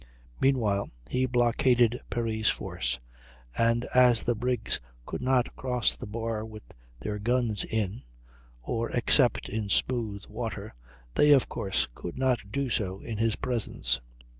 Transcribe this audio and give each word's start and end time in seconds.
Meanwhile 0.39 0.89
he 1.11 1.27
blockaded 1.27 2.01
Perry's 2.09 2.49
force, 2.49 2.99
and 3.55 3.85
as 3.93 4.23
the 4.23 4.33
brigs 4.33 4.79
could 5.05 5.21
not 5.21 5.55
cross 5.55 5.95
the 5.95 6.07
bar 6.07 6.43
with 6.43 6.63
their 6.99 7.19
guns 7.19 7.63
in, 7.65 8.01
or 8.63 8.89
except 8.89 9.47
in 9.47 9.69
smooth 9.69 10.25
water, 10.27 10.73
they 11.13 11.31
of 11.33 11.47
course 11.49 11.87
could 11.93 12.17
not 12.17 12.51
do 12.51 12.67
so 12.71 13.01
in 13.01 13.19
his 13.19 13.35
presence. 13.35 14.01